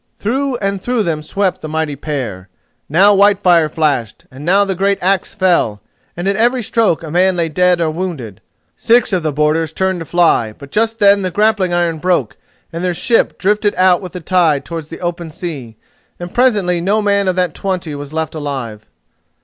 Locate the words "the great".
4.65-4.97